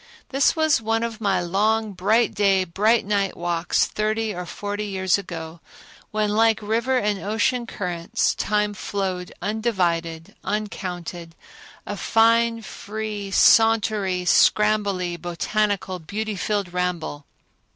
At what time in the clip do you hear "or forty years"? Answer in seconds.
4.33-5.19